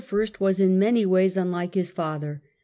[0.39, 2.41] was in many ways unlike his father.